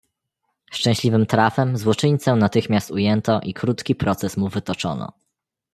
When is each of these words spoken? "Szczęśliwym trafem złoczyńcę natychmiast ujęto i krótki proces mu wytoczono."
"Szczęśliwym 0.71 1.25
trafem 1.25 1.77
złoczyńcę 1.77 2.35
natychmiast 2.35 2.91
ujęto 2.91 3.39
i 3.43 3.53
krótki 3.53 3.95
proces 3.95 4.37
mu 4.37 4.49
wytoczono." 4.49 5.13